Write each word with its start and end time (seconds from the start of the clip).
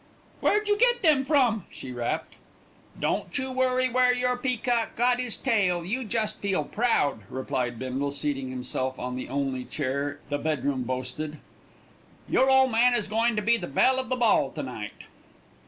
"Where'd 0.39 0.67
you 0.67 0.79
get 0.79 1.03
them 1.03 1.23
from?" 1.25 1.65
she 1.69 1.91
rapped. 1.91 2.33
"Don't 2.99 3.37
you 3.37 3.51
worry 3.51 3.87
where 3.87 4.11
your 4.15 4.35
peacock 4.35 4.95
got 4.95 5.19
'is 5.19 5.37
tail; 5.37 5.85
you 5.85 6.03
just 6.05 6.39
feel 6.39 6.63
proud," 6.63 7.19
replied 7.29 7.77
Bindle, 7.77 8.09
seating 8.09 8.49
himself 8.49 8.97
on 8.97 9.15
the 9.15 9.29
only 9.29 9.63
chair 9.63 10.19
the 10.29 10.39
bedroom 10.39 10.81
boasted. 10.85 11.37
"Your 12.27 12.49
ole 12.49 12.67
man 12.67 12.95
is 12.95 13.07
goin' 13.07 13.35
to 13.35 13.43
be 13.43 13.57
the 13.57 13.67
belle 13.67 13.99
of 13.99 14.09
the 14.09 14.15
ball 14.15 14.49
to 14.53 14.63
night." 14.63 15.03